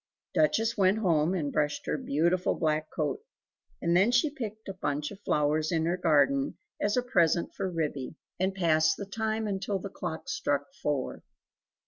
Duchess 0.33 0.75
went 0.75 0.97
home 0.97 1.35
and 1.35 1.53
brushed 1.53 1.85
her 1.85 1.95
beautiful 1.95 2.55
black 2.55 2.89
coat; 2.89 3.19
and 3.83 3.95
then 3.95 4.09
she 4.09 4.31
picked 4.31 4.67
a 4.67 4.73
bunch 4.73 5.11
of 5.11 5.19
flowers 5.21 5.71
in 5.71 5.85
her 5.85 5.95
garden 5.95 6.57
as 6.81 6.97
a 6.97 7.03
present 7.03 7.53
for 7.53 7.69
Ribby; 7.69 8.15
and 8.39 8.55
passed 8.55 8.97
the 8.97 9.05
time 9.05 9.45
until 9.45 9.77
the 9.77 9.89
clock 9.91 10.27
struck 10.27 10.63
four. 10.81 11.21